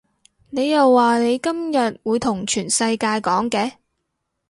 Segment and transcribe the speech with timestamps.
[0.49, 3.73] 你又話你今日會同全世界講嘅